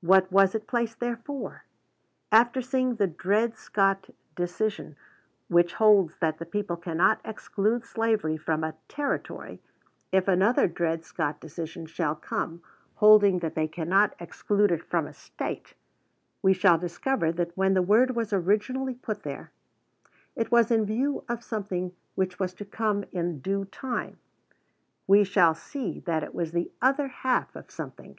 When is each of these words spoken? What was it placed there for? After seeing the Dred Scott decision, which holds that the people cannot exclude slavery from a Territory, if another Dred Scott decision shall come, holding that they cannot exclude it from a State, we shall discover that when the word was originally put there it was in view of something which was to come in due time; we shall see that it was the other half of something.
What 0.00 0.30
was 0.30 0.54
it 0.54 0.68
placed 0.68 1.00
there 1.00 1.16
for? 1.16 1.64
After 2.30 2.62
seeing 2.62 2.94
the 2.94 3.08
Dred 3.08 3.56
Scott 3.56 4.10
decision, 4.36 4.94
which 5.48 5.74
holds 5.74 6.14
that 6.20 6.38
the 6.38 6.46
people 6.46 6.76
cannot 6.76 7.20
exclude 7.24 7.84
slavery 7.84 8.36
from 8.36 8.62
a 8.62 8.76
Territory, 8.86 9.60
if 10.12 10.28
another 10.28 10.68
Dred 10.68 11.04
Scott 11.04 11.40
decision 11.40 11.86
shall 11.86 12.14
come, 12.14 12.62
holding 12.94 13.40
that 13.40 13.56
they 13.56 13.66
cannot 13.66 14.14
exclude 14.20 14.70
it 14.70 14.84
from 14.84 15.04
a 15.08 15.12
State, 15.12 15.74
we 16.42 16.52
shall 16.52 16.78
discover 16.78 17.32
that 17.32 17.56
when 17.56 17.74
the 17.74 17.82
word 17.82 18.14
was 18.14 18.32
originally 18.32 18.94
put 18.94 19.24
there 19.24 19.50
it 20.36 20.52
was 20.52 20.70
in 20.70 20.84
view 20.86 21.24
of 21.28 21.42
something 21.42 21.90
which 22.14 22.38
was 22.38 22.54
to 22.54 22.64
come 22.64 23.02
in 23.10 23.40
due 23.40 23.64
time; 23.64 24.20
we 25.08 25.24
shall 25.24 25.54
see 25.56 25.98
that 26.06 26.22
it 26.22 26.36
was 26.36 26.52
the 26.52 26.70
other 26.80 27.08
half 27.08 27.56
of 27.56 27.68
something. 27.72 28.16